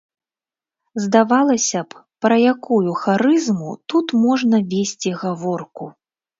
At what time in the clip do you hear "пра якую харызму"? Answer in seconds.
2.27-3.71